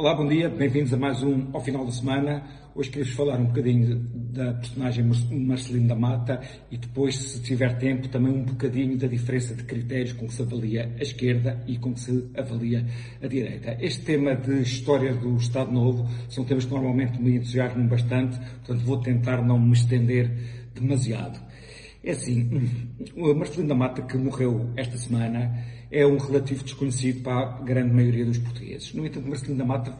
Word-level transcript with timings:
Olá, 0.00 0.14
bom 0.14 0.26
dia, 0.26 0.48
bem-vindos 0.48 0.94
a 0.94 0.96
mais 0.96 1.22
um 1.22 1.48
ao 1.52 1.60
final 1.60 1.84
da 1.84 1.92
semana. 1.92 2.42
Hoje 2.74 2.88
queria-vos 2.88 3.12
falar 3.12 3.38
um 3.38 3.44
bocadinho 3.44 3.98
da 4.32 4.54
personagem 4.54 5.04
Marcelino 5.04 5.88
da 5.88 5.94
Mata 5.94 6.40
e 6.70 6.78
depois, 6.78 7.16
se 7.16 7.42
tiver 7.42 7.76
tempo, 7.76 8.08
também 8.08 8.32
um 8.32 8.42
bocadinho 8.42 8.96
da 8.96 9.06
diferença 9.06 9.54
de 9.54 9.62
critérios 9.62 10.14
com 10.14 10.26
que 10.26 10.32
se 10.32 10.40
avalia 10.40 10.90
a 10.98 11.02
esquerda 11.02 11.62
e 11.66 11.76
com 11.76 11.92
que 11.92 12.00
se 12.00 12.30
avalia 12.34 12.86
a 13.22 13.26
direita. 13.26 13.76
Este 13.78 14.00
tema 14.00 14.34
de 14.34 14.62
história 14.62 15.12
do 15.12 15.36
Estado 15.36 15.70
Novo 15.70 16.08
são 16.30 16.46
temas 16.46 16.64
que 16.64 16.72
normalmente 16.72 17.20
me 17.20 17.36
entusiasmam 17.36 17.86
bastante, 17.86 18.38
portanto 18.38 18.86
vou 18.86 19.02
tentar 19.02 19.44
não 19.44 19.58
me 19.58 19.74
estender 19.74 20.32
demasiado. 20.74 21.38
É 22.02 22.12
assim, 22.12 22.48
o 23.14 23.34
Marcelino 23.34 23.68
da 23.68 23.74
Mata, 23.74 24.00
que 24.00 24.16
morreu 24.16 24.70
esta 24.74 24.96
semana, 24.96 25.64
é 25.90 26.06
um 26.06 26.16
relativo 26.16 26.64
desconhecido 26.64 27.22
para 27.22 27.56
a 27.56 27.60
grande 27.60 27.92
maioria 27.92 28.24
dos 28.24 28.38
portugueses. 28.38 28.94
No 28.94 29.04
entanto, 29.04 29.28
Marcelino 29.28 29.58
da 29.58 29.64
Mata 29.66 29.98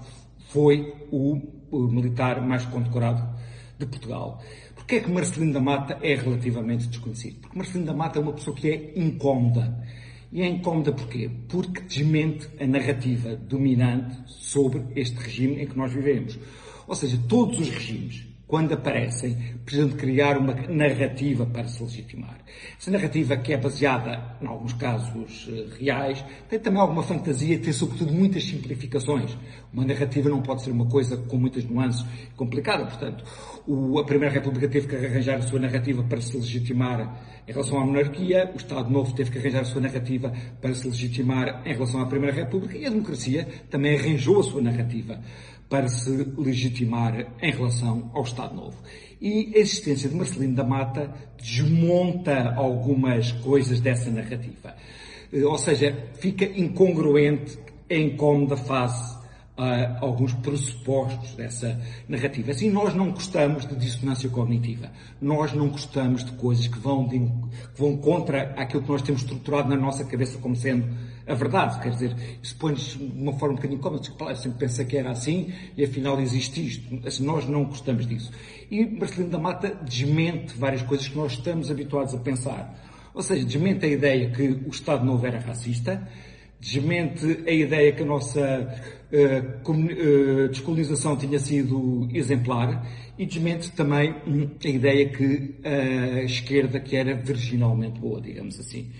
foi 0.48 0.94
o, 1.12 1.38
militar 1.70 2.40
mais 2.40 2.64
condecorado 2.64 3.38
de 3.78 3.84
Portugal. 3.84 4.42
Porquê 4.74 4.96
é 4.96 5.00
que 5.00 5.10
Marcelino 5.10 5.52
da 5.52 5.60
Mata 5.60 5.98
é 6.00 6.14
relativamente 6.14 6.88
desconhecido? 6.88 7.40
Porque 7.40 7.58
Marcelino 7.58 7.86
da 7.86 7.94
Mata 7.94 8.18
é 8.18 8.22
uma 8.22 8.32
pessoa 8.32 8.56
que 8.56 8.70
é 8.70 8.92
incómoda. 8.96 9.86
E 10.32 10.40
é 10.40 10.46
incómoda 10.46 10.92
porquê? 10.92 11.30
Porque 11.48 11.82
desmente 11.82 12.48
a 12.58 12.66
narrativa 12.66 13.36
dominante 13.36 14.16
sobre 14.26 14.84
este 14.96 15.16
regime 15.18 15.62
em 15.62 15.66
que 15.66 15.76
nós 15.76 15.92
vivemos. 15.92 16.38
Ou 16.86 16.94
seja, 16.94 17.20
todos 17.28 17.58
os 17.60 17.68
regimes 17.68 18.29
quando 18.50 18.74
aparecem, 18.74 19.36
precisam 19.64 19.88
de 19.88 19.94
criar 19.94 20.36
uma 20.36 20.52
narrativa 20.52 21.46
para 21.46 21.68
se 21.68 21.80
legitimar. 21.80 22.36
Essa 22.76 22.90
narrativa 22.90 23.36
que 23.36 23.52
é 23.52 23.56
baseada, 23.56 24.36
em 24.42 24.46
alguns 24.46 24.72
casos, 24.72 25.48
eh, 25.48 25.66
reais, 25.78 26.24
tem 26.48 26.58
também 26.58 26.80
alguma 26.80 27.04
fantasia 27.04 27.54
e 27.54 27.58
tem, 27.58 27.72
sobretudo, 27.72 28.12
muitas 28.12 28.42
simplificações. 28.42 29.38
Uma 29.72 29.84
narrativa 29.84 30.28
não 30.28 30.42
pode 30.42 30.62
ser 30.62 30.72
uma 30.72 30.86
coisa 30.86 31.16
com 31.16 31.36
muitas 31.36 31.64
nuances 31.64 32.04
complicada. 32.34 32.84
Portanto, 32.86 33.22
o, 33.68 34.00
a 34.00 34.04
Primeira 34.04 34.34
República 34.34 34.68
teve 34.68 34.88
que 34.88 34.96
arranjar 34.96 35.36
a 35.36 35.42
sua 35.42 35.60
narrativa 35.60 36.02
para 36.02 36.20
se 36.20 36.36
legitimar 36.36 37.22
em 37.46 37.52
relação 37.52 37.80
à 37.80 37.86
monarquia, 37.86 38.50
o 38.52 38.56
Estado 38.56 38.90
Novo 38.90 39.12
teve 39.14 39.30
que 39.30 39.38
arranjar 39.38 39.60
a 39.62 39.64
sua 39.64 39.80
narrativa 39.80 40.32
para 40.60 40.74
se 40.74 40.88
legitimar 40.88 41.62
em 41.64 41.72
relação 41.72 42.00
à 42.00 42.06
Primeira 42.06 42.34
República 42.34 42.76
e 42.76 42.84
a 42.84 42.90
democracia 42.90 43.46
também 43.70 43.96
arranjou 43.96 44.40
a 44.40 44.42
sua 44.42 44.60
narrativa 44.60 45.20
para 45.70 45.88
se 45.88 46.10
legitimar 46.36 47.32
em 47.40 47.52
relação 47.52 48.10
ao 48.12 48.24
Estado 48.24 48.39
Novo. 48.48 48.76
E 49.20 49.52
a 49.54 49.58
existência 49.58 50.08
de 50.08 50.14
Marcelino 50.14 50.54
da 50.54 50.64
Mata 50.64 51.12
desmonta 51.38 52.54
algumas 52.54 53.32
coisas 53.32 53.80
dessa 53.80 54.10
narrativa. 54.10 54.74
Eh, 55.32 55.44
ou 55.44 55.58
seja, 55.58 56.08
fica 56.14 56.44
incongruente, 56.44 57.58
é 57.88 57.98
incómoda 57.98 58.56
face 58.56 59.19
a 59.60 59.98
alguns 60.00 60.32
pressupostos 60.32 61.34
dessa 61.34 61.78
narrativa. 62.08 62.50
Assim, 62.50 62.70
nós 62.70 62.94
não 62.94 63.10
gostamos 63.10 63.66
de 63.66 63.76
dissonância 63.76 64.28
cognitiva. 64.30 64.90
Nós 65.20 65.52
não 65.52 65.68
gostamos 65.68 66.24
de 66.24 66.32
coisas 66.32 66.66
que 66.66 66.78
vão, 66.78 67.06
de, 67.06 67.18
que 67.18 67.78
vão 67.78 67.98
contra 67.98 68.54
aquilo 68.56 68.82
que 68.82 68.88
nós 68.88 69.02
temos 69.02 69.20
estruturado 69.20 69.68
na 69.68 69.76
nossa 69.76 70.02
cabeça 70.06 70.38
como 70.38 70.56
sendo 70.56 70.88
a 71.26 71.34
verdade. 71.34 71.78
Quer 71.80 71.90
dizer, 71.90 72.16
isso 72.42 72.56
põe-nos 72.56 72.96
de 72.96 73.04
uma 73.04 73.34
forma 73.34 73.52
um 73.52 73.56
bocadinho 73.56 73.78
incómoda. 73.78 74.10
Claro, 74.16 74.36
sempre 74.36 74.60
pensa 74.60 74.82
que 74.82 74.96
era 74.96 75.10
assim 75.10 75.52
e 75.76 75.84
afinal 75.84 76.18
existe 76.18 76.66
isto. 76.66 77.06
Assim, 77.06 77.22
nós 77.22 77.46
não 77.46 77.64
gostamos 77.64 78.06
disso. 78.06 78.32
E 78.70 78.86
Marcelino 78.86 79.30
da 79.30 79.38
Mata 79.38 79.74
desmente 79.82 80.54
várias 80.56 80.82
coisas 80.82 81.06
que 81.06 81.18
nós 81.18 81.32
estamos 81.32 81.70
habituados 81.70 82.14
a 82.14 82.18
pensar. 82.18 82.74
Ou 83.12 83.20
seja, 83.20 83.44
desmente 83.44 83.84
a 83.84 83.88
ideia 83.88 84.30
que 84.30 84.42
o 84.42 84.68
Estado 84.70 85.04
Novo 85.04 85.26
era 85.26 85.38
racista, 85.38 86.08
desmente 86.60 87.42
a 87.46 87.50
ideia 87.50 87.92
que 87.92 88.02
a 88.02 88.06
nossa 88.06 88.40
uh, 89.10 89.70
uh, 89.70 90.48
descolonização 90.48 91.16
tinha 91.16 91.38
sido 91.38 92.06
exemplar 92.12 92.86
e 93.18 93.24
desmente 93.24 93.72
também 93.72 94.14
hum, 94.26 94.50
a 94.62 94.68
ideia 94.68 95.08
que 95.08 95.56
a 95.64 96.22
esquerda 96.22 96.78
que 96.78 96.96
era 96.96 97.14
virginalmente 97.14 97.98
boa, 97.98 98.20
digamos 98.20 98.60
assim. 98.60 98.90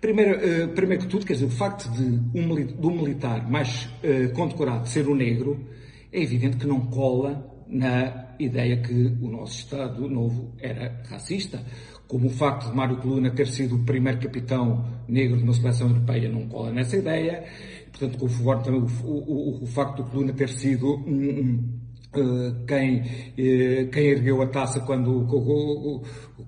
Primeiro, 0.00 0.64
uh, 0.64 0.68
primeiro 0.68 1.02
que 1.02 1.08
tudo, 1.08 1.26
quer 1.26 1.34
dizer, 1.34 1.46
o 1.46 1.50
facto 1.50 1.90
de 1.90 2.02
um, 2.02 2.54
de 2.54 2.86
um 2.86 3.02
militar 3.02 3.48
mais 3.48 3.88
condecorado 4.34 4.88
ser 4.88 5.06
o 5.06 5.14
negro 5.14 5.68
é 6.12 6.22
evidente 6.22 6.56
que 6.56 6.66
não 6.66 6.80
cola 6.86 7.54
na 7.68 8.26
ideia 8.38 8.76
que 8.76 8.92
o 9.20 9.28
nosso 9.28 9.58
Estado 9.58 10.08
Novo 10.08 10.52
era 10.58 11.02
racista 11.08 11.60
como 12.08 12.26
o 12.26 12.30
facto 12.30 12.70
de 12.70 12.76
Mário 12.76 12.96
Coluna 12.98 13.30
ter 13.30 13.46
sido 13.48 13.76
o 13.76 13.84
primeiro 13.84 14.20
capitão 14.20 14.84
negro 15.08 15.36
de 15.36 15.44
uma 15.44 15.52
seleção 15.52 15.88
europeia 15.88 16.28
não 16.28 16.46
cola 16.48 16.70
nessa 16.70 16.96
ideia, 16.96 17.44
portanto, 17.90 18.24
o, 18.24 18.62
também 18.62 18.80
o, 18.80 19.08
o, 19.08 19.64
o 19.64 19.66
facto 19.66 20.02
de 20.02 20.10
Coluna 20.10 20.32
ter 20.32 20.48
sido 20.48 20.96
um, 21.06 21.10
um, 21.10 22.20
uh, 22.20 22.64
quem, 22.66 23.00
uh, 23.00 23.90
quem 23.90 24.06
ergueu 24.06 24.40
a 24.42 24.46
taça 24.46 24.80
quando, 24.80 25.26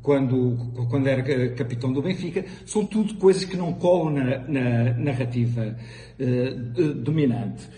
quando, 0.03 0.57
quando 0.89 1.07
era 1.07 1.55
capitão 1.55 1.93
do 1.93 2.03
Benfica, 2.03 2.45
são 2.65 2.87
tudo 2.87 3.15
coisas 3.15 3.45
que 3.45 3.57
não 3.57 3.73
colam 3.75 4.11
na, 4.11 4.39
na 4.39 4.95
narrativa 4.95 5.77
uh, 6.21 6.95
dominante. 6.95 7.69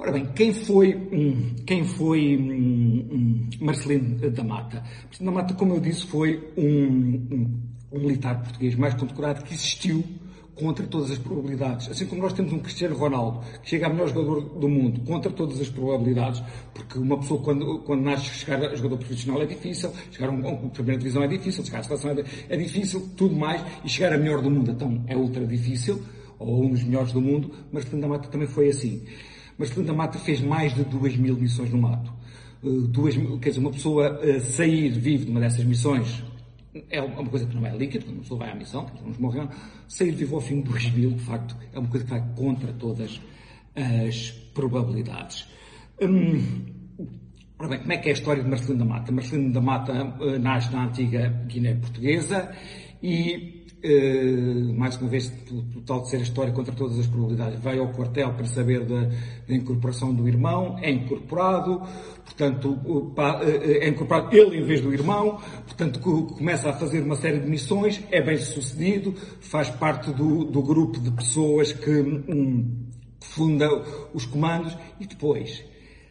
Ora 0.00 0.12
bem, 0.12 0.24
quem 0.34 0.54
foi, 0.54 0.98
quem 1.66 1.84
foi 1.84 2.34
Marcelino 3.60 4.30
da 4.30 4.42
Mata? 4.42 4.82
Marcelino 5.04 5.30
da 5.30 5.42
Mata, 5.42 5.52
como 5.52 5.74
eu 5.74 5.80
disse, 5.80 6.06
foi 6.06 6.42
um, 6.56 7.60
militar 7.92 8.42
português 8.42 8.74
mais 8.76 8.94
condecorado 8.94 9.44
que 9.44 9.52
existiu 9.52 10.02
contra 10.54 10.86
todas 10.86 11.10
as 11.10 11.18
probabilidades. 11.18 11.90
Assim 11.90 12.06
como 12.06 12.22
nós 12.22 12.32
temos 12.32 12.50
um 12.50 12.60
Cristiano 12.60 12.96
Ronaldo, 12.96 13.40
que 13.62 13.68
chega 13.68 13.88
a 13.88 13.90
melhor 13.90 14.08
jogador 14.08 14.40
do 14.40 14.70
mundo, 14.70 15.02
contra 15.02 15.30
todas 15.30 15.60
as 15.60 15.68
probabilidades, 15.68 16.42
porque 16.72 16.98
uma 16.98 17.18
pessoa, 17.18 17.42
quando, 17.42 17.80
quando 17.80 18.00
nasce, 18.00 18.24
chegar 18.24 18.70
a 18.70 18.74
jogador 18.74 18.96
profissional 18.96 19.42
é 19.42 19.44
difícil, 19.44 19.92
chegar 20.10 20.28
a 20.28 20.30
uma 20.30 20.70
primeira 20.70 20.98
divisão 20.98 21.22
é 21.22 21.28
difícil, 21.28 21.62
chegar 21.62 21.80
à 21.80 21.82
seleção 21.82 22.12
é, 22.12 22.24
é 22.48 22.56
difícil, 22.56 23.06
tudo 23.18 23.36
mais, 23.36 23.62
e 23.84 23.88
chegar 23.90 24.14
a 24.14 24.16
melhor 24.18 24.40
do 24.40 24.50
mundo, 24.50 24.70
então, 24.70 25.04
é 25.06 25.14
ultra 25.14 25.46
difícil, 25.46 26.02
ou 26.38 26.64
um 26.64 26.70
dos 26.70 26.82
melhores 26.84 27.12
do 27.12 27.20
mundo, 27.20 27.50
mas 27.70 27.84
da 27.84 28.08
Mata 28.08 28.30
também 28.30 28.48
foi 28.48 28.70
assim. 28.70 29.04
Mas 29.60 29.68
da 29.68 29.92
Mata 29.92 30.18
fez 30.18 30.40
mais 30.40 30.74
de 30.74 30.82
duas 30.84 31.14
mil 31.16 31.36
missões 31.36 31.70
no 31.70 31.76
mato. 31.76 32.10
Uh, 32.62 32.88
duas, 32.88 33.14
quer 33.42 33.50
dizer, 33.50 33.60
uma 33.60 33.70
pessoa 33.70 34.18
uh, 34.18 34.40
sair 34.40 34.88
vivo 34.88 35.26
de 35.26 35.30
uma 35.30 35.38
dessas 35.38 35.62
missões 35.66 36.24
é 36.88 37.02
uma 37.02 37.28
coisa 37.28 37.44
que 37.44 37.54
não 37.54 37.66
é 37.66 37.76
líquida, 37.76 38.04
quando 38.04 38.14
uma 38.14 38.22
pessoa 38.22 38.40
vai 38.40 38.52
à 38.52 38.54
missão, 38.54 38.86
vamos 39.02 39.18
morrer, 39.18 39.46
sair 39.86 40.12
vivo 40.12 40.36
ao 40.36 40.40
fim 40.40 40.62
de 40.62 40.70
duas 40.70 40.90
mil, 40.92 41.10
de 41.10 41.22
facto, 41.24 41.54
é 41.74 41.78
uma 41.78 41.88
coisa 41.88 42.06
que 42.06 42.10
vai 42.10 42.24
contra 42.34 42.72
todas 42.72 43.20
as 43.76 44.30
probabilidades. 44.54 45.46
Hum, 46.00 46.42
ora 47.58 47.68
bem, 47.68 47.80
como 47.80 47.92
é 47.92 47.98
que 47.98 48.08
é 48.08 48.12
a 48.12 48.14
história 48.14 48.42
de 48.42 48.48
Marcelino 48.48 48.78
da 48.78 48.84
Mata? 48.84 49.12
Marcelino 49.12 49.52
da 49.52 49.60
Mata 49.60 50.16
uh, 50.20 50.38
nasce 50.38 50.72
na 50.72 50.86
antiga 50.86 51.28
Guiné 51.48 51.74
Portuguesa 51.74 52.50
e 53.02 53.59
Uh, 53.82 54.74
mais 54.74 54.94
uma 54.98 55.08
vez, 55.08 55.32
tal 55.86 56.02
de 56.02 56.10
ser 56.10 56.18
a 56.18 56.20
história 56.20 56.52
contra 56.52 56.74
todas 56.74 56.98
as 56.98 57.06
probabilidades, 57.06 57.58
vai 57.60 57.78
ao 57.78 57.88
quartel 57.88 58.34
para 58.34 58.44
saber 58.44 58.84
da, 58.84 59.04
da 59.04 59.54
incorporação 59.54 60.14
do 60.14 60.28
irmão, 60.28 60.78
é 60.82 60.90
incorporado, 60.90 61.80
portanto, 62.22 62.78
eh, 63.42 63.86
é 63.86 63.88
incorporado 63.88 64.36
ele 64.36 64.58
em 64.58 64.64
vez 64.64 64.82
do 64.82 64.92
irmão, 64.92 65.40
portanto, 65.64 65.98
começa 65.98 66.68
a 66.68 66.74
fazer 66.74 67.00
uma 67.00 67.16
série 67.16 67.40
de 67.40 67.48
missões, 67.48 68.02
é 68.10 68.20
bem 68.20 68.36
sucedido, 68.36 69.14
faz 69.40 69.70
parte 69.70 70.12
do, 70.12 70.44
do 70.44 70.62
grupo 70.62 71.00
de 71.00 71.10
pessoas 71.12 71.72
que 71.72 71.90
um, 71.90 72.86
funda 73.18 73.66
os 74.12 74.26
comandos 74.26 74.76
e 75.00 75.06
depois, 75.06 75.64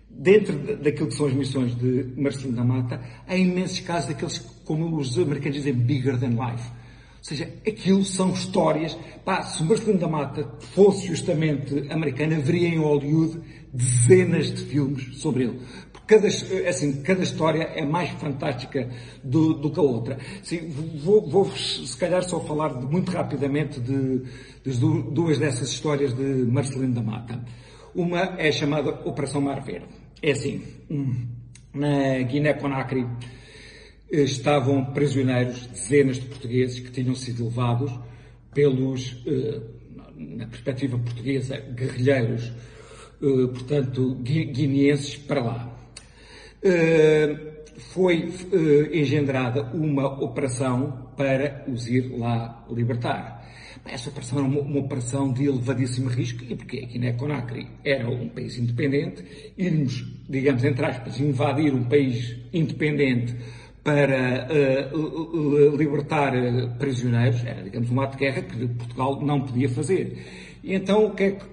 dentro 0.10 0.58
daquilo 0.78 1.10
que 1.10 1.14
são 1.14 1.28
as 1.28 1.34
missões 1.34 1.76
de 1.76 2.16
Marcelino 2.18 2.56
da 2.56 2.64
Mata, 2.64 3.00
há 3.28 3.36
imensos 3.36 3.80
casos 3.82 4.10
daqueles, 4.10 4.40
como 4.66 4.98
os 4.98 5.20
americanos 5.20 5.58
dizem, 5.58 5.74
bigger 5.74 6.20
than 6.20 6.30
life 6.30 6.80
ou 7.20 7.24
seja, 7.24 7.54
aquilo 7.68 8.04
são 8.06 8.32
histórias. 8.32 8.98
Pá, 9.26 9.42
se 9.42 9.62
Marcelino 9.64 10.00
da 10.00 10.08
Mata 10.08 10.50
fosse 10.74 11.08
justamente 11.08 11.86
americano, 11.92 12.36
haveria 12.36 12.70
em 12.70 12.78
Hollywood 12.78 13.42
dezenas 13.74 14.54
de 14.54 14.64
filmes 14.64 15.20
sobre 15.20 15.44
ele. 15.44 15.60
Porque 15.92 16.16
cada, 16.16 16.28
assim, 16.28 17.02
cada 17.04 17.22
história 17.22 17.64
é 17.76 17.86
mais 17.86 18.10
fantástica 18.12 18.90
do, 19.24 19.54
do 19.54 19.70
que 19.70 19.80
a 19.80 19.84
outra. 19.84 20.18
Assim, 20.42 20.70
vou, 20.70 21.30
vou, 21.30 21.52
se 21.52 21.96
calhar, 21.98 22.24
só 22.24 22.40
falar 22.40 22.80
de, 22.80 22.86
muito 22.86 23.12
rapidamente 23.12 23.80
de, 23.80 24.24
de, 24.64 24.80
duas 25.12 25.38
dessas 25.38 25.70
histórias 25.70 26.14
de 26.14 26.24
Marcelino 26.24 26.94
da 26.94 27.04
Mata. 27.04 27.44
Uma 27.94 28.36
é 28.40 28.52
chamada 28.52 28.90
Operação 29.06 29.42
Mar 29.42 29.62
Verde. 29.62 29.88
É 30.22 30.32
assim, 30.32 30.64
na 31.74 32.20
Guiné-Conakry, 32.24 33.06
estavam 34.12 34.86
prisioneiros 34.86 35.68
dezenas 35.68 36.18
de 36.18 36.26
portugueses 36.26 36.80
que 36.80 36.92
tinham 36.92 37.16
sido 37.16 37.46
levados 37.46 37.92
pelos, 38.54 39.22
eh, 39.26 39.62
na 40.16 40.48
perspectiva 40.48 40.98
portuguesa, 40.98 41.58
guerrilheiros, 41.58 42.52
eh, 43.22 43.48
portanto, 43.54 44.16
guineenses 44.16 45.16
para 45.18 45.44
lá. 45.44 45.80
Eh, 46.64 47.56
foi 47.94 48.30
engendrada 48.92 49.64
uma 49.74 50.22
operação 50.22 51.12
para 51.16 51.64
os 51.68 51.88
ir 51.88 52.12
lá 52.18 52.66
libertar. 52.70 53.40
Essa 53.86 54.10
operação 54.10 54.40
era 54.40 54.48
uma, 54.48 54.60
uma, 54.60 54.80
operação 54.80 55.32
de 55.32 55.46
elevadíssimo 55.46 56.10
risco, 56.10 56.44
e 56.44 56.56
porque 56.56 56.80
a 56.80 56.86
Guiné-Conakry 56.86 57.68
era 57.84 58.10
um 58.10 58.28
país 58.30 58.58
independente, 58.58 59.24
irmos, 59.58 60.06
digamos, 60.30 60.64
entre 60.64 60.86
aspas, 60.86 61.20
invadir 61.20 61.74
um 61.74 61.86
país 61.86 62.36
independente 62.54 63.36
para 63.84 64.48
uh, 64.94 65.76
libertar 65.76 66.34
prisioneiros, 66.78 67.44
era, 67.46 67.64
digamos, 67.64 67.90
um 67.90 68.02
ato 68.02 68.18
de 68.18 68.26
guerra 68.26 68.42
que 68.42 68.68
Portugal 68.68 69.22
não 69.22 69.42
podia 69.42 69.70
fazer. 69.70 70.18
E 70.64 70.74
então, 70.74 71.06
o 71.06 71.12
que 71.12 71.24
é 71.24 71.32
que, 71.32 71.46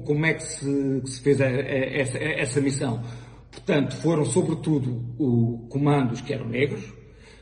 como 0.00 0.26
é 0.26 0.34
que 0.34 0.42
se, 0.42 1.02
se 1.06 1.20
fez 1.20 1.40
a, 1.40 1.46
a, 1.46 1.50
essa, 1.50 2.18
a, 2.18 2.40
essa 2.40 2.60
missão? 2.60 3.02
Portanto, 3.50 3.94
foram 3.96 4.24
sobretudo 4.24 5.02
o, 5.18 5.66
comandos 5.68 6.20
que 6.20 6.32
eram 6.32 6.48
negros, 6.48 6.92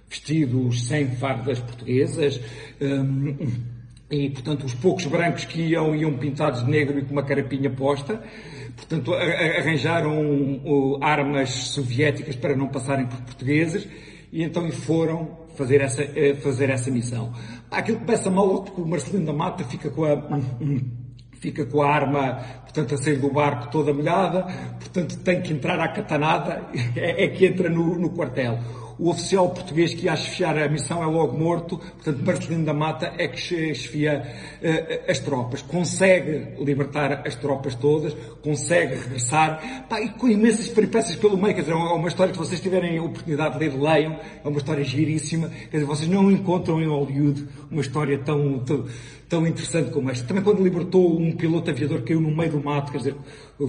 vestidos 0.08 0.86
sem 0.86 1.08
fardas 1.08 1.58
portuguesas, 1.60 2.40
um, 2.80 3.36
e, 4.10 4.28
portanto, 4.30 4.64
os 4.64 4.74
poucos 4.74 5.06
brancos 5.06 5.44
que 5.44 5.60
iam, 5.62 5.94
iam 5.94 6.18
pintados 6.18 6.64
de 6.64 6.70
negro 6.70 6.98
e 6.98 7.02
com 7.02 7.12
uma 7.12 7.22
carapinha 7.22 7.70
posta. 7.70 8.20
Portanto, 8.76 9.14
arranjaram 9.14 10.98
armas 11.00 11.50
soviéticas 11.50 12.34
para 12.34 12.56
não 12.56 12.66
passarem 12.68 13.06
por 13.06 13.20
portugueses 13.20 13.86
e 14.32 14.42
então 14.42 14.70
foram 14.70 15.40
fazer 15.56 15.80
essa, 15.80 16.02
eh, 16.02 16.34
fazer 16.36 16.70
essa 16.70 16.90
missão. 16.90 17.32
Aquilo 17.70 17.98
começa 18.00 18.30
mal 18.30 18.62
porque 18.62 18.80
o 18.80 18.86
Marcelino 18.86 19.26
da 19.26 19.32
Mata 19.32 19.64
fica 19.64 19.90
com 19.90 20.04
a, 20.04 20.16
fica 21.40 21.64
com 21.66 21.82
a 21.82 21.92
arma, 21.92 22.40
portanto, 22.62 22.94
a 22.94 22.98
sair 22.98 23.18
do 23.18 23.30
barco 23.32 23.70
toda 23.70 23.92
molhada, 23.92 24.42
portanto, 24.78 25.18
tem 25.18 25.40
que 25.42 25.52
entrar 25.52 25.80
à 25.80 25.88
catanada, 25.88 26.64
é, 26.96 27.24
é 27.24 27.28
que 27.28 27.46
entra 27.46 27.68
no, 27.68 27.98
no 27.98 28.10
quartel. 28.10 28.58
O 29.00 29.08
oficial 29.08 29.48
português 29.48 29.94
que 29.94 30.04
ia 30.04 30.14
chefiar 30.14 30.58
a 30.58 30.68
missão 30.68 31.02
é 31.02 31.06
logo 31.06 31.34
morto, 31.34 31.78
portanto, 31.78 32.22
Marcelino 32.22 32.66
da 32.66 32.74
Mata 32.74 33.14
é 33.16 33.28
que 33.28 33.40
chefia 33.40 34.22
uh, 34.60 35.10
as 35.10 35.18
tropas. 35.18 35.62
Consegue 35.62 36.62
libertar 36.62 37.26
as 37.26 37.34
tropas 37.34 37.74
todas, 37.74 38.14
consegue 38.42 38.96
regressar, 38.96 39.86
pá, 39.88 40.02
e 40.02 40.10
com 40.10 40.28
imensas 40.28 40.68
peripécias 40.68 41.16
pelo 41.16 41.38
meio, 41.38 41.54
quer 41.54 41.62
dizer, 41.62 41.72
é 41.72 41.76
uma 41.76 42.08
história 42.08 42.30
que 42.30 42.38
vocês 42.38 42.60
tiverem 42.60 42.98
a 42.98 43.02
oportunidade 43.02 43.58
de 43.58 43.60
ler, 43.60 43.74
leiam, 43.74 44.20
é 44.44 44.46
uma 44.46 44.58
história 44.58 44.84
giríssima, 44.84 45.48
quer 45.48 45.78
dizer, 45.78 45.86
vocês 45.86 46.10
não 46.10 46.30
encontram 46.30 46.78
em 46.78 46.86
Hollywood 46.86 47.48
uma 47.70 47.80
história 47.80 48.18
tão, 48.18 48.58
tão 48.58 48.84
tão 49.30 49.46
interessante 49.46 49.90
como 49.92 50.10
esta. 50.10 50.26
Também 50.26 50.42
quando 50.42 50.60
libertou 50.60 51.16
um 51.16 51.30
piloto 51.30 51.70
aviador 51.70 52.00
que 52.00 52.08
caiu 52.08 52.20
no 52.20 52.36
meio 52.36 52.50
do 52.50 52.62
mato, 52.62 52.90
quer 52.90 52.98
dizer, 52.98 53.14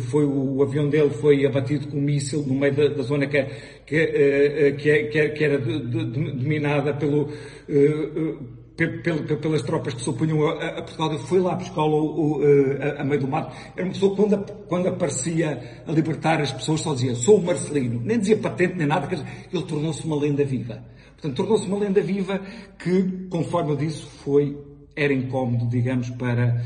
foi, 0.10 0.26
o 0.26 0.62
avião 0.64 0.90
dele 0.90 1.12
foi 1.12 1.46
abatido 1.46 1.88
com 1.88 1.98
um 1.98 2.02
míssil 2.02 2.44
no 2.48 2.56
meio 2.56 2.74
da, 2.74 2.88
da 2.88 3.04
zona 3.04 3.28
que, 3.28 3.44
que, 3.86 3.96
eh, 3.96 4.68
eh, 4.68 4.72
que, 4.72 4.90
é, 4.90 5.04
que 5.30 5.44
era 5.44 5.58
dominada 5.58 6.94
pelo, 6.94 7.30
eh, 7.70 8.36
pelas 9.42 9.62
tropas 9.62 9.94
que 9.94 10.02
se 10.02 10.10
opunham 10.10 10.48
a, 10.48 10.82
Portugal, 10.82 11.18
foi 11.20 11.40
lá 11.40 11.56
buscá-lo 11.56 12.42
a, 12.98 13.02
a, 13.02 13.04
meio 13.04 13.22
do 13.22 13.28
mato. 13.28 13.56
Era 13.76 13.86
uma 13.86 13.94
pessoa 13.94 14.16
que 14.16 14.22
quando, 14.22 14.46
quando 14.68 14.88
aparecia 14.88 15.82
a 15.86 15.92
libertar 15.92 16.42
as 16.42 16.52
pessoas 16.52 16.82
só 16.82 16.94
dizia, 16.94 17.16
sou 17.16 17.38
o 17.38 17.44
Marcelino. 17.44 18.02
Nem 18.04 18.20
dizia 18.20 18.38
patente 18.38 18.76
nem 18.76 18.88
nada, 18.88 19.08
ele 19.54 19.64
tornou-se 19.64 20.06
uma 20.06 20.16
lenda 20.16 20.44
viva. 20.44 20.84
Portanto, 21.14 21.36
tornou-se 21.36 21.68
uma 21.68 21.78
lenda 21.78 22.02
viva 22.02 22.42
que, 22.80 23.28
conforme 23.30 23.72
eu 23.72 23.76
disse, 23.76 24.04
foi 24.24 24.58
era 24.96 25.14
incómodo, 25.14 25.68
digamos, 25.68 26.10
para. 26.12 26.62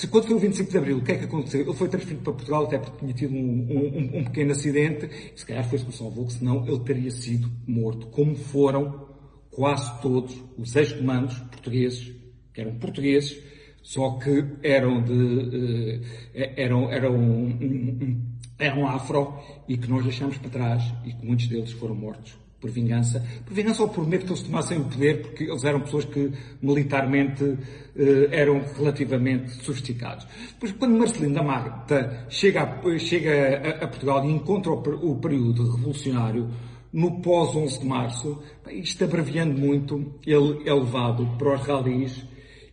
Se, 0.00 0.08
quando 0.08 0.28
foi 0.28 0.36
o 0.36 0.38
25 0.38 0.70
de 0.70 0.78
Abril, 0.78 0.96
o 0.96 1.02
que 1.02 1.12
é 1.12 1.18
que 1.18 1.24
aconteceu? 1.26 1.60
Ele 1.60 1.74
foi 1.74 1.86
transferido 1.86 2.22
para 2.22 2.32
Portugal 2.32 2.64
até 2.64 2.78
porque 2.78 3.00
tinha 3.00 3.12
tido 3.12 3.34
um, 3.34 3.66
um, 3.68 4.18
um 4.20 4.24
pequeno 4.24 4.52
acidente, 4.52 5.10
se 5.36 5.44
calhar 5.44 5.62
foi-se 5.68 5.84
que 5.84 5.90
o 5.90 5.92
salvou, 5.92 6.24
que 6.24 6.32
senão 6.32 6.66
ele 6.66 6.80
teria 6.80 7.10
sido 7.10 7.52
morto, 7.66 8.06
como 8.06 8.34
foram 8.34 9.08
quase 9.50 10.00
todos 10.00 10.34
os 10.56 10.74
ex-comandos 10.74 11.38
portugueses, 11.40 12.14
que 12.54 12.62
eram 12.62 12.78
portugueses, 12.78 13.42
só 13.82 14.12
que 14.12 14.42
eram 14.62 15.02
de, 15.02 15.12
uh, 15.12 16.02
eram, 16.34 16.90
eram, 16.90 17.14
um, 17.14 18.24
eram 18.58 18.86
afro 18.86 19.34
e 19.68 19.76
que 19.76 19.90
nós 19.90 20.02
deixamos 20.02 20.38
para 20.38 20.48
trás 20.48 20.94
e 21.04 21.12
que 21.12 21.26
muitos 21.26 21.46
deles 21.46 21.72
foram 21.72 21.94
mortos 21.94 22.38
por 22.60 22.70
vingança, 22.70 23.24
por 23.44 23.54
vingança 23.54 23.82
ou 23.82 23.88
por 23.88 24.06
medo 24.06 24.26
que 24.26 24.32
eles 24.32 24.42
tomassem 24.42 24.78
o 24.78 24.84
poder, 24.84 25.22
porque 25.22 25.44
eles 25.44 25.64
eram 25.64 25.80
pessoas 25.80 26.04
que 26.04 26.30
militarmente 26.60 27.56
eh, 27.96 28.28
eram 28.30 28.62
relativamente 28.76 29.50
sofisticados. 29.64 30.26
Depois, 30.52 30.72
quando 30.72 30.98
Marcelino 30.98 31.34
da 31.34 31.42
Mata 31.42 32.26
chega, 32.28 32.62
a, 32.62 32.98
chega 32.98 33.78
a, 33.80 33.84
a, 33.84 33.88
Portugal 33.88 34.24
e 34.24 34.30
encontra 34.30 34.70
o, 34.72 35.10
o 35.10 35.16
período 35.16 35.70
revolucionário, 35.74 36.50
no 36.92 37.20
pós-11 37.20 37.80
de 37.80 37.86
Março, 37.86 38.42
isto 38.70 39.04
abreviando 39.04 39.58
muito, 39.58 40.18
ele 40.26 40.68
é 40.68 40.74
levado 40.74 41.24
para 41.38 41.54
os 41.54 41.60
ralis 41.62 42.24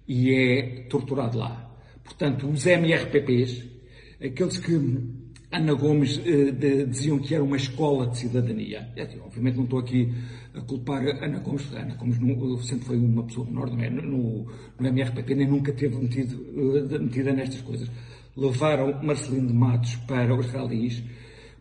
e 0.07 0.33
é 0.33 0.87
torturado 0.89 1.37
lá. 1.37 1.71
Portanto, 2.03 2.47
os 2.47 2.65
MRPPs, 2.65 3.63
aqueles 4.19 4.57
que 4.57 4.73
Ana 5.49 5.73
Gomes 5.73 6.19
eh, 6.25 6.51
diziam 6.85 7.19
que 7.19 7.33
era 7.33 7.43
uma 7.43 7.55
escola 7.55 8.07
de 8.07 8.17
cidadania. 8.17 8.89
É, 8.95 9.03
assim, 9.03 9.19
obviamente 9.19 9.55
não 9.55 9.63
estou 9.63 9.79
aqui 9.79 10.13
a 10.53 10.61
culpar 10.61 11.01
Ana 11.23 11.39
Gomes, 11.39 11.73
Ana 11.73 11.95
Gomes 11.95 12.67
sempre 12.67 12.85
foi 12.85 12.97
uma 12.97 13.23
pessoa 13.23 13.45
menor 13.45 13.69
não 13.69 13.81
é? 13.81 13.89
no, 13.89 14.45
no 14.77 14.87
MRPP, 14.87 15.35
nem 15.35 15.47
nunca 15.47 15.71
teve 15.71 15.95
metido, 15.95 16.35
uh, 16.35 16.99
metida 17.01 17.31
nestas 17.31 17.61
coisas. 17.61 17.89
Levaram 18.35 19.01
Marcelino 19.01 19.47
de 19.47 19.53
Matos 19.53 19.95
para 20.07 20.35
os 20.35 20.47
ralis, 20.47 21.01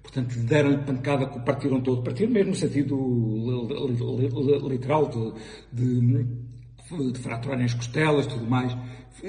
portanto 0.02 0.36
deram-lhe 0.40 0.78
pancada, 0.78 1.26
partiram 1.26 1.80
todo, 1.80 2.02
partiram 2.02 2.32
mesmo 2.32 2.50
no 2.50 2.56
sentido 2.56 2.96
literal 4.68 5.08
de, 5.08 5.32
de, 5.72 6.26
de 6.90 7.18
fraturarem 7.18 7.64
as 7.64 7.74
costelas, 7.74 8.26
tudo 8.26 8.46
mais 8.46 8.76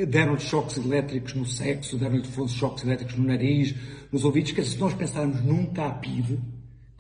deram-lhe 0.05 0.39
choques 0.39 0.77
elétricos 0.77 1.33
no 1.33 1.45
sexo, 1.45 1.97
deram-lhe 1.97 2.23
choques 2.49 2.83
elétricos 2.83 3.15
no 3.15 3.25
nariz, 3.25 3.73
nos 4.11 4.23
ouvidos, 4.23 4.51
que 4.51 4.63
se 4.63 4.77
nós 4.77 4.93
pensarmos 4.93 5.41
num 5.43 5.65
capide, 5.67 6.39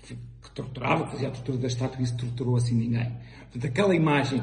que 0.03 0.51
torturava, 0.53 1.05
que 1.05 1.11
fazia 1.11 1.27
a 1.27 1.31
tortura 1.31 1.57
da 1.57 1.67
estátua, 1.67 2.01
isso 2.01 2.15
torturou 2.17 2.55
assim 2.55 2.75
ninguém. 2.75 3.11
Portanto, 3.51 3.65
aquela 3.65 3.95
imagem 3.95 4.41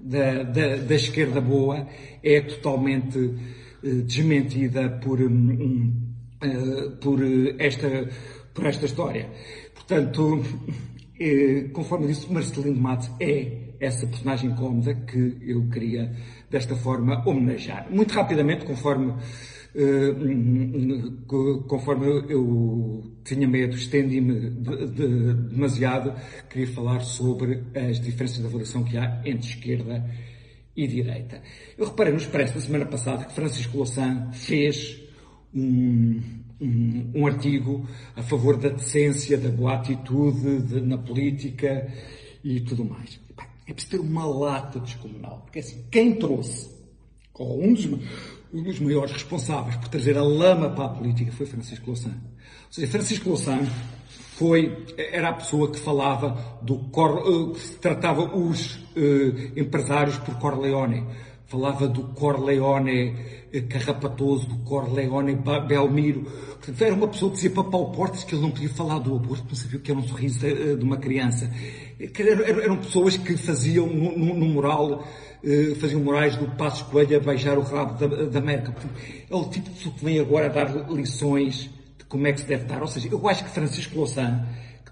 da, 0.00 0.42
da, 0.42 0.76
da 0.76 0.94
esquerda 0.94 1.40
boa 1.40 1.86
é 2.22 2.40
totalmente 2.40 3.18
uh, 3.18 4.02
desmentida 4.02 4.88
por, 4.88 5.20
um, 5.20 5.92
uh, 6.42 6.90
por, 7.00 7.20
esta, 7.58 8.08
por 8.54 8.66
esta 8.66 8.86
história. 8.86 9.30
Portanto, 9.74 10.38
uh, 10.38 11.68
conforme 11.72 12.08
disse, 12.08 12.32
Marcelino 12.32 12.80
Matos 12.80 13.10
é 13.20 13.61
essa 13.82 14.06
personagem 14.06 14.54
cómoda 14.54 14.94
que 14.94 15.38
eu 15.42 15.68
queria, 15.68 16.14
desta 16.48 16.76
forma, 16.76 17.20
homenagear. 17.28 17.88
Muito 17.90 18.14
rapidamente, 18.14 18.64
conforme, 18.64 19.12
eh, 19.74 20.14
conforme 21.66 22.06
eu, 22.28 23.02
tinha 23.24 23.48
medo, 23.48 23.74
estendi-me 23.74 24.50
de, 24.50 24.86
de, 24.86 25.34
demasiado, 25.50 26.14
queria 26.48 26.68
falar 26.68 27.00
sobre 27.00 27.64
as 27.74 28.00
diferenças 28.00 28.38
de 28.38 28.46
avaliação 28.46 28.84
que 28.84 28.96
há 28.96 29.20
entre 29.24 29.48
esquerda 29.48 30.08
e 30.76 30.86
direita. 30.86 31.42
Eu 31.76 31.86
reparei 31.86 32.12
no 32.12 32.20
Expresso, 32.20 32.54
na 32.54 32.60
semana 32.60 32.86
passada, 32.86 33.24
que 33.24 33.34
Francisco 33.34 33.76
Louçã 33.76 34.30
fez 34.32 35.02
um, 35.52 36.20
um, 36.60 37.10
um, 37.16 37.26
artigo 37.26 37.84
a 38.14 38.22
favor 38.22 38.56
da 38.56 38.68
decência, 38.68 39.36
da 39.36 39.48
boa 39.48 39.74
atitude 39.74 40.62
de, 40.62 40.80
na 40.80 40.98
política 40.98 41.92
e 42.44 42.60
tudo 42.60 42.84
mais 42.84 43.20
é 43.66 43.72
preciso 43.72 43.98
ter 43.98 44.00
uma 44.00 44.26
lata 44.26 44.80
descomunal. 44.80 45.42
Porque 45.44 45.60
assim, 45.60 45.84
quem 45.90 46.14
trouxe, 46.14 46.70
ou 47.34 47.62
um 47.62 47.72
dos, 47.72 47.86
um 48.52 48.62
dos 48.62 48.78
maiores 48.80 49.12
responsáveis 49.12 49.76
por 49.76 49.88
trazer 49.88 50.16
a 50.16 50.22
lama 50.22 50.70
para 50.70 50.86
a 50.86 50.88
política 50.88 51.32
foi 51.32 51.46
Francisco 51.46 51.86
Louçã. 51.86 52.10
Ou 52.10 52.72
seja, 52.72 52.86
Francisco 52.88 53.28
Louçã 53.28 53.58
foi, 54.36 54.84
era 54.96 55.28
a 55.28 55.34
pessoa 55.34 55.70
que 55.70 55.78
falava 55.78 56.58
do, 56.62 56.78
cor, 56.90 57.52
que 57.52 57.70
tratava 57.76 58.22
os 58.36 58.76
uh, 58.76 59.52
empresários 59.56 60.18
por 60.18 60.38
Corleone. 60.38 61.06
Falava 61.52 61.86
do 61.86 62.04
Corleone 62.14 63.14
eh, 63.52 63.60
carrapatoso, 63.60 64.46
do 64.46 64.56
Corleone 64.60 65.34
Belmiro. 65.68 66.22
Portanto, 66.22 66.80
era 66.80 66.94
uma 66.94 67.08
pessoa 67.08 67.30
que 67.30 67.36
dizia 67.36 67.50
para 67.50 67.64
Paulo 67.64 67.92
Portas 67.92 68.24
que 68.24 68.34
ele 68.34 68.40
não 68.40 68.50
podia 68.50 68.70
falar 68.70 68.98
do 69.00 69.14
aborto, 69.14 69.44
não 69.50 69.54
sabia 69.54 69.78
o 69.78 69.82
que 69.82 69.90
era 69.90 70.00
um 70.00 70.08
sorriso 70.08 70.38
de, 70.38 70.76
de 70.76 70.82
uma 70.82 70.96
criança. 70.96 71.52
Eram 72.00 72.78
pessoas 72.78 73.18
que 73.18 73.36
faziam 73.36 73.86
no, 73.86 74.46
moral, 74.46 75.06
eh, 75.44 75.74
faziam 75.78 76.00
morais 76.00 76.36
do 76.36 76.46
Passo 76.56 76.86
Coelho 76.86 77.18
a 77.18 77.20
beijar 77.20 77.58
o 77.58 77.60
rabo 77.60 77.98
da, 77.98 78.24
da 78.24 78.38
América. 78.38 78.74
É 79.30 79.36
o 79.36 79.44
tipo 79.44 79.68
de 79.68 79.76
pessoa 79.76 79.94
que 79.94 80.04
vem 80.06 80.18
agora 80.20 80.46
a 80.46 80.48
dar 80.48 80.90
lições 80.90 81.68
de 81.98 82.04
como 82.08 82.26
é 82.26 82.32
que 82.32 82.40
se 82.40 82.46
deve 82.46 82.64
dar. 82.64 82.80
Ou 82.80 82.88
seja, 82.88 83.08
eu 83.12 83.28
acho 83.28 83.44
que 83.44 83.50
Francisco 83.50 83.94
Louçã, 83.94 84.42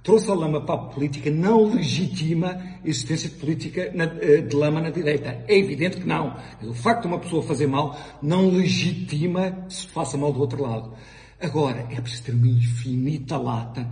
que 0.00 0.04
trouxe 0.04 0.30
a 0.30 0.34
lama 0.34 0.60
para 0.62 0.74
a 0.74 0.78
política, 0.78 1.30
não 1.30 1.74
legitima 1.74 2.48
a 2.84 2.88
existência 2.88 3.28
de 3.28 3.36
política 3.36 3.90
na, 3.94 4.04
eh, 4.04 4.38
de 4.40 4.56
lama 4.56 4.80
na 4.80 4.90
direita. 4.90 5.44
É 5.46 5.58
evidente 5.58 5.98
que 5.98 6.06
não. 6.06 6.36
O 6.62 6.72
facto 6.72 7.02
de 7.02 7.08
uma 7.08 7.18
pessoa 7.18 7.42
fazer 7.42 7.66
mal 7.66 7.98
não 8.22 8.48
legitima 8.50 9.66
se 9.68 9.86
faça 9.88 10.16
mal 10.16 10.32
do 10.32 10.40
outro 10.40 10.62
lado. 10.62 10.92
Agora, 11.40 11.86
é 11.90 12.00
preciso 12.00 12.24
ter 12.24 12.32
uma 12.32 12.48
infinita 12.48 13.36
lata 13.36 13.86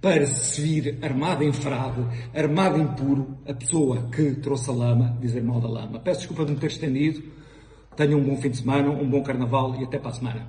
para 0.00 0.26
se 0.26 0.60
vir 0.60 0.98
armada 1.02 1.44
em 1.44 1.52
fraude, 1.52 2.06
armada 2.34 2.78
em 2.78 2.86
puro, 2.88 3.38
a 3.48 3.54
pessoa 3.54 4.08
que 4.10 4.34
trouxe 4.34 4.68
a 4.70 4.72
lama, 4.72 5.16
dizer 5.20 5.42
mal 5.42 5.60
da 5.60 5.68
lama. 5.68 5.98
Peço 5.98 6.20
desculpa 6.20 6.44
de 6.44 6.52
me 6.52 6.58
ter 6.58 6.66
estendido, 6.66 7.22
Tenham 7.96 8.18
um 8.18 8.24
bom 8.24 8.36
fim 8.36 8.50
de 8.50 8.56
semana, 8.56 8.90
um 8.90 9.08
bom 9.08 9.22
carnaval 9.22 9.76
e 9.80 9.84
até 9.84 9.98
para 9.98 10.10
a 10.10 10.14
semana. 10.14 10.48